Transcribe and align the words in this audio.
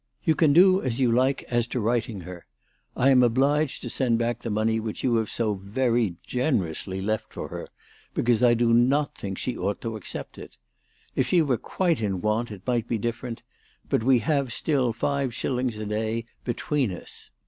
"You 0.25 0.33
can 0.33 0.51
do 0.51 0.81
as 0.81 0.99
you 0.99 1.11
like 1.11 1.43
as 1.43 1.67
to 1.67 1.79
writing 1.79 2.21
to 2.21 2.25
her. 2.25 2.47
I 2.97 3.11
am 3.11 3.21
obliged 3.21 3.83
to 3.83 3.89
send 3.91 4.17
back 4.17 4.39
the 4.41 4.49
money 4.49 4.79
which 4.79 5.03
you 5.03 5.13
have 5.17 5.29
so 5.29 5.53
very 5.53 6.15
generously 6.25 7.01
left 7.01 7.31
for 7.31 7.49
her, 7.49 7.67
because 8.15 8.41
I 8.41 8.55
do 8.55 8.73
not 8.73 9.13
think 9.13 9.37
she 9.37 9.55
ought 9.55 9.79
to 9.81 9.95
accept 9.95 10.39
it. 10.39 10.57
If 11.15 11.27
she 11.27 11.43
were 11.43 11.57
quite 11.57 12.01
in 12.01 12.19
want 12.19 12.49
it 12.49 12.65
might 12.65 12.87
be 12.87 12.97
different, 12.97 13.43
but 13.91 14.01
we 14.03 14.17
have 14.17 14.51
still 14.51 14.91
five 14.91 15.35
shillings 15.35 15.77
a 15.77 15.85
day 15.85 16.25
between 16.45 16.91
us. 16.91 17.29